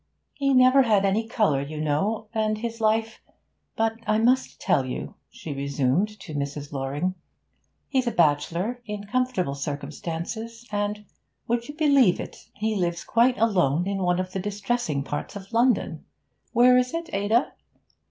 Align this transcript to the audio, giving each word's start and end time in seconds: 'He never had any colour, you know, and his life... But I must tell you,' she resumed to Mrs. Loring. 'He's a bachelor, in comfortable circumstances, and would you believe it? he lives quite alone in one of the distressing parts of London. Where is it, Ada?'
'He 0.33 0.51
never 0.55 0.81
had 0.81 1.05
any 1.05 1.27
colour, 1.27 1.61
you 1.61 1.79
know, 1.79 2.27
and 2.33 2.57
his 2.57 2.81
life... 2.81 3.21
But 3.75 3.99
I 4.07 4.17
must 4.17 4.59
tell 4.59 4.83
you,' 4.83 5.13
she 5.29 5.53
resumed 5.53 6.17
to 6.21 6.33
Mrs. 6.33 6.71
Loring. 6.71 7.13
'He's 7.87 8.07
a 8.07 8.11
bachelor, 8.11 8.81
in 8.87 9.03
comfortable 9.03 9.53
circumstances, 9.53 10.67
and 10.71 11.05
would 11.47 11.69
you 11.69 11.75
believe 11.75 12.19
it? 12.19 12.49
he 12.55 12.75
lives 12.75 13.03
quite 13.03 13.37
alone 13.37 13.85
in 13.85 13.99
one 14.01 14.19
of 14.19 14.31
the 14.33 14.39
distressing 14.39 15.03
parts 15.03 15.35
of 15.35 15.53
London. 15.53 16.03
Where 16.51 16.79
is 16.79 16.95
it, 16.95 17.11
Ada?' 17.13 17.53